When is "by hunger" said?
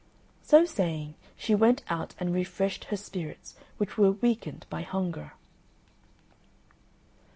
4.67-5.33